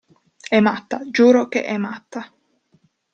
È 0.49 0.59
matta, 0.59 1.03
giuro 1.11 1.47
che 1.47 1.63
è 1.63 1.77
matta! 1.77 2.33